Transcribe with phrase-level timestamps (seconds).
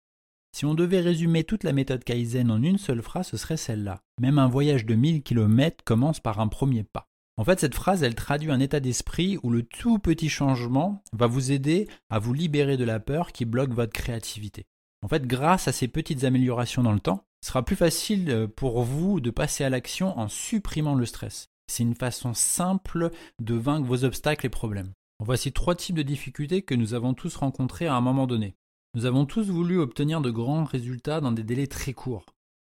[0.54, 4.02] Si on devait résumer toute la méthode Kaizen en une seule phrase, ce serait celle-là.
[4.20, 7.11] Même un voyage de 1000 km commence par un premier pas.
[7.36, 11.26] En fait, cette phrase, elle traduit un état d'esprit où le tout petit changement va
[11.26, 14.66] vous aider à vous libérer de la peur qui bloque votre créativité.
[15.02, 18.46] En fait, grâce à ces petites améliorations dans le temps, ce sera plus facile euh,
[18.46, 21.48] pour vous de passer à l'action en supprimant le stress.
[21.66, 23.10] C'est une façon simple
[23.40, 24.92] de vaincre vos obstacles et problèmes.
[25.18, 28.54] Voici trois types de difficultés que nous avons tous rencontrées à un moment donné.
[28.94, 32.26] Nous avons tous voulu obtenir de grands résultats dans des délais très courts.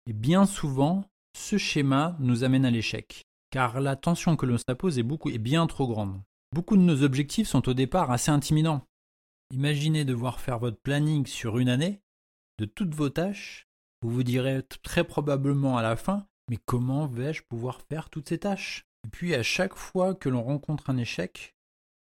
[0.08, 1.04] Et bien souvent,
[1.38, 5.68] ce schéma nous amène à l'échec, car la tension que l'on s'impose est, est bien
[5.68, 6.20] trop grande.
[6.56, 8.88] Beaucoup de nos objectifs sont au départ assez intimidants.
[9.52, 12.02] Imaginez devoir faire votre planning sur une année,
[12.58, 13.68] de toutes vos tâches,
[14.02, 18.40] vous vous direz très probablement à la fin, mais comment vais-je pouvoir faire toutes ces
[18.40, 18.88] tâches?
[19.06, 21.54] Et puis à chaque fois que l'on rencontre un échec,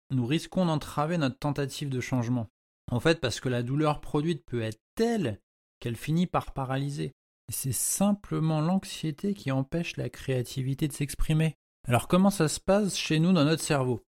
[0.10, 2.48] nous risquons d'entraver notre tentative de changement.
[2.90, 5.42] En fait, parce que la douleur produite peut être telle
[5.82, 7.12] qu'elle finit par paralyser.
[7.52, 11.56] C'est simplement l'anxiété qui empêche la créativité de s'exprimer.
[11.88, 14.02] Alors comment ça se passe chez nous dans notre cerveau?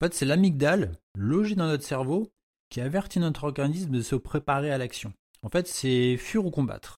[0.00, 2.30] En fait, c'est l'amygdale, logée dans notre cerveau,
[2.68, 5.12] qui avertit notre organisme de se préparer à l'action.
[5.42, 6.96] En fait, c'est fuir ou combattre.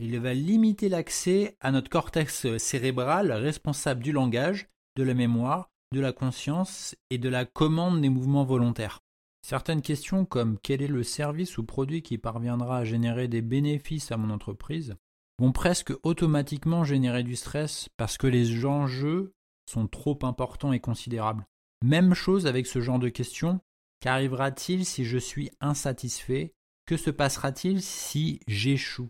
[0.00, 6.00] Il va limiter l'accès à notre cortex cérébral responsable du langage, de la mémoire, de
[6.00, 9.00] la conscience et de la commande des mouvements volontaires.
[9.42, 14.12] Certaines questions comme quel est le service ou produit qui parviendra à générer des bénéfices
[14.12, 14.96] à mon entreprise?
[15.40, 19.32] vont presque automatiquement générer du stress parce que les enjeux
[19.66, 21.46] sont trop importants et considérables.
[21.82, 23.60] Même chose avec ce genre de questions.
[24.00, 26.52] Qu'arrivera-t-il si je suis insatisfait?
[26.86, 29.08] Que se passera-t-il si j'échoue?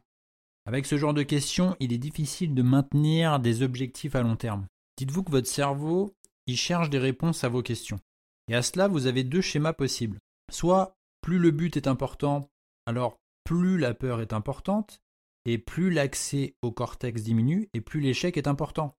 [0.67, 4.67] Avec ce genre de questions, il est difficile de maintenir des objectifs à long terme.
[4.99, 6.15] Dites-vous que votre cerveau,
[6.47, 7.99] il cherche des réponses à vos questions.
[8.51, 10.19] Et à cela, vous avez deux schémas possibles.
[10.51, 12.51] Soit plus le but est important,
[12.85, 15.01] alors plus la peur est importante,
[15.45, 18.97] et plus l'accès au cortex diminue, et plus l'échec est important.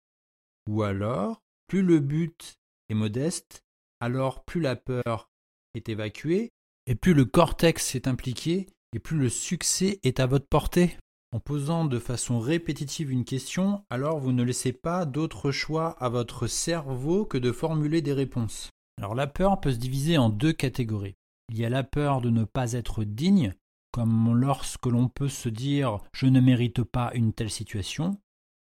[0.69, 2.56] Ou alors, plus le but
[2.88, 3.66] est modeste,
[4.00, 5.29] alors plus la peur
[5.73, 6.51] est évacuée,
[6.88, 10.97] et plus le cortex est impliqué, et plus le succès est à votre portée.
[11.33, 16.07] En posant de façon répétitive une question, alors vous ne laissez pas d'autre choix à
[16.07, 18.69] votre cerveau que de formuler des réponses.
[18.97, 21.16] Alors la peur peut se diviser en deux catégories.
[21.50, 23.53] Il y a la peur de ne pas être digne,
[23.91, 28.18] comme lorsque l'on peut se dire je ne mérite pas une telle situation,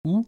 [0.06, 0.28] ou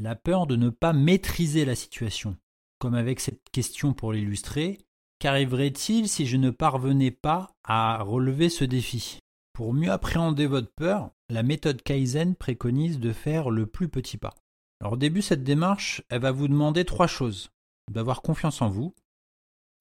[0.00, 2.36] la peur de ne pas maîtriser la situation,
[2.78, 4.78] comme avec cette question pour l'illustrer,
[5.18, 9.18] qu'arriverait-il si je ne parvenais pas à relever ce défi?
[9.52, 14.34] Pour mieux appréhender votre peur, la méthode Kaizen préconise de faire le plus petit pas.
[14.80, 17.50] Alors au début, cette démarche, elle va vous demander trois choses.
[17.90, 18.94] D'avoir confiance en vous,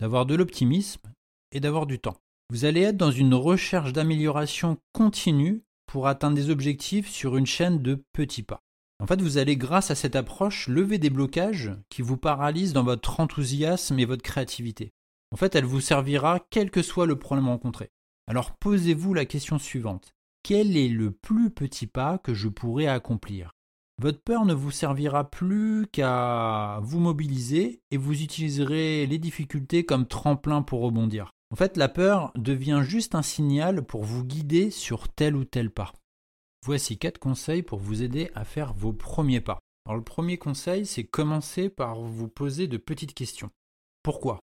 [0.02, 1.14] d'avoir de l'optimisme
[1.54, 2.18] et d'avoir du temps.
[2.50, 7.82] Vous allez être dans une recherche d'amélioration continue pour atteindre des objectifs sur une chaîne
[7.82, 8.62] de petits pas.
[9.00, 12.84] En fait, vous allez, grâce à cette approche, lever des blocages qui vous paralysent dans
[12.84, 14.92] votre enthousiasme et votre créativité.
[15.32, 17.90] En fait, elle vous servira quel que soit le problème rencontré.
[18.28, 20.14] Alors posez-vous la question suivante
[20.44, 23.52] quel est le plus petit pas que je pourrais accomplir?
[24.02, 30.08] Votre peur ne vous servira plus qu'à vous mobiliser et vous utiliserez les difficultés comme
[30.08, 31.30] tremplin pour rebondir.
[31.52, 35.70] En fait, la peur devient juste un signal pour vous guider sur tel ou tel
[35.70, 35.94] pas.
[36.66, 39.60] Voici quatre conseils pour vous aider à faire vos premiers pas.
[39.88, 43.52] Le premier conseil, c'est commencer par vous poser de petites questions.
[44.02, 44.40] Pourquoi?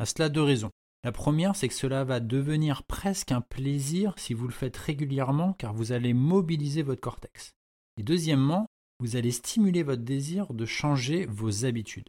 [0.00, 0.70] À cela deux raisons.
[1.04, 5.52] La première, c'est que cela va devenir presque un plaisir si vous le faites régulièrement
[5.52, 7.52] car vous allez mobiliser votre cortex.
[7.98, 8.66] Et deuxièmement,
[9.00, 12.08] vous allez stimuler votre désir de changer vos habitudes.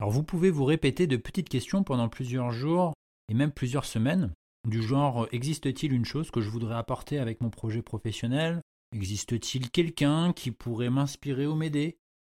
[0.00, 2.94] Alors vous pouvez vous répéter de petites questions pendant plusieurs jours
[3.28, 4.32] et même plusieurs semaines,
[4.68, 8.62] du genre existe-t-il une chose que je voudrais apporter avec mon projet professionnel?
[8.94, 11.98] Existe-t-il quelqu'un qui pourrait m'inspirer ou m'aider?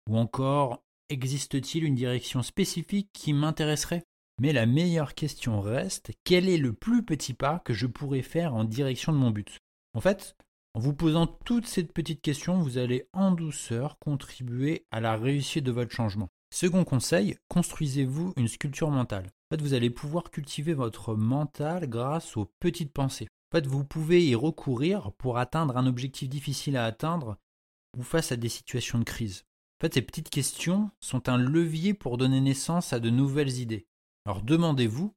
[0.08, 4.04] Ou encore existe-t-il une direction spécifique qui m'intéresserait?
[4.40, 8.54] Mais la meilleure question reste quel est le plus petit pas que je pourrais faire
[8.54, 9.58] en direction de mon but?
[9.94, 10.34] En fait,
[10.74, 15.64] en vous posant toutes ces petites questions, vous allez en douceur contribuer à la réussite
[15.64, 16.28] de votre changement.
[16.52, 19.30] Second conseil, construisez-vous une sculpture mentale.
[19.52, 23.28] En vous allez pouvoir cultiver votre mental grâce aux petites pensées.
[23.54, 27.36] En vous pouvez y recourir pour atteindre un objectif difficile à atteindre
[27.96, 29.44] ou face à des situations de crise.
[29.78, 33.86] En fait, ces petites questions sont un levier pour donner naissance à de nouvelles idées.
[34.26, 35.14] Alors demandez-vous,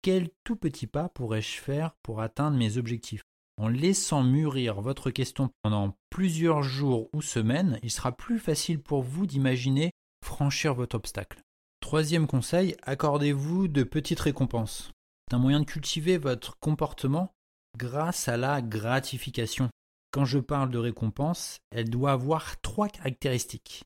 [0.00, 3.22] quel tout petit pas pourrais-je faire pour atteindre mes objectifs?
[3.58, 9.02] En laissant mûrir votre question pendant plusieurs jours ou semaines, il sera plus facile pour
[9.02, 9.92] vous d'imaginer
[10.24, 11.40] franchir votre obstacle.
[11.80, 14.92] Troisième conseil, accordez-vous de petites récompenses.
[15.28, 17.32] C'est un moyen de cultiver votre comportement
[17.76, 19.68] grâce à la gratification.
[20.10, 23.84] Quand je parle de récompense, elle doit avoir trois caractéristiques.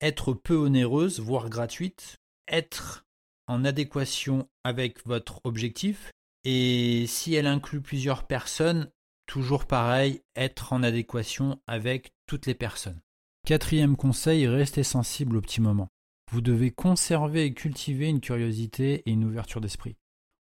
[0.00, 2.16] Être peu onéreuse, voire gratuite,
[2.48, 3.04] être
[3.46, 6.12] en adéquation avec votre objectif,
[6.44, 8.90] et si elle inclut plusieurs personnes,
[9.28, 13.00] toujours pareil, être en adéquation avec toutes les personnes.
[13.46, 15.88] Quatrième conseil, restez sensible au petit moment.
[16.32, 19.96] Vous devez conserver et cultiver une curiosité et une ouverture d'esprit.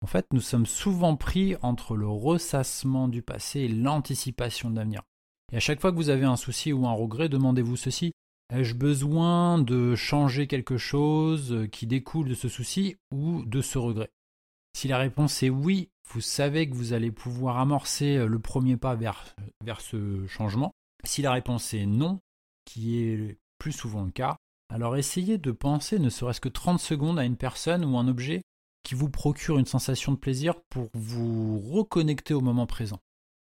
[0.02, 5.02] En fait, nous sommes souvent pris entre le ressassement du passé et l'anticipation de l'avenir.
[5.52, 8.12] Et à chaque fois que vous avez un souci ou un regret, demandez-vous ceci.
[8.54, 14.12] Ai-je besoin de changer quelque chose qui découle de ce souci ou de ce regret?
[14.74, 18.96] Si la réponse est oui, vous savez que vous allez pouvoir amorcer le premier pas
[18.96, 19.24] vers,
[19.64, 20.72] vers ce changement.
[21.04, 22.20] Si la réponse est non,
[22.66, 24.38] qui est plus souvent le cas,
[24.70, 28.42] alors essayez de penser ne serait-ce que 30 secondes à une personne ou un objet
[28.84, 33.00] qui vous procure une sensation de plaisir pour vous reconnecter au moment présent.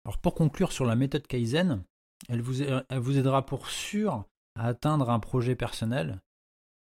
[0.05, 1.83] Alors pour conclure sur la méthode Kaizen,
[2.29, 4.23] elle vous aidera pour sûr
[4.55, 6.21] à atteindre un projet personnel.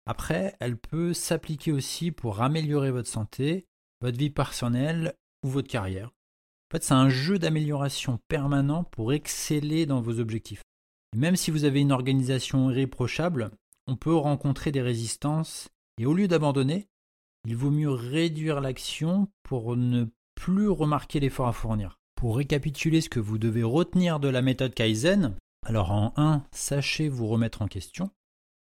[0.05, 3.65] Après, elle peut s'appliquer aussi pour améliorer votre santé,
[4.01, 5.13] votre vie personnelle
[5.43, 6.07] ou votre carrière.
[6.07, 10.63] En fait, c'est un jeu d'amélioration permanent pour exceller dans vos objectifs.
[11.15, 13.51] Même si vous avez une organisation irréprochable,
[13.87, 16.87] on peut rencontrer des résistances et au lieu d'abandonner,
[17.45, 20.05] il vaut mieux réduire l'action pour ne
[20.35, 21.97] plus remarquer l'effort à fournir.
[22.15, 25.35] Pour récapituler ce que vous devez retenir de la méthode Kaizen,
[25.65, 28.11] alors en 1, sachez vous remettre en question.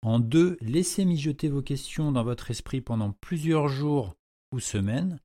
[0.03, 4.13] En 2, laissez mijoter vos questions dans votre esprit pendant plusieurs jours
[4.51, 5.19] ou semaines.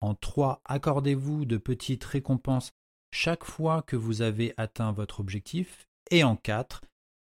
[0.00, 2.70] En 3, accordez-vous de petites récompenses
[3.12, 5.86] chaque fois que vous avez atteint votre objectif.
[6.10, 6.82] Et en 4,